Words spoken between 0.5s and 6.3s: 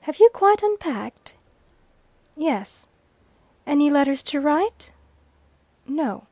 unpacked?" "Yes." "Any letters to write?" No.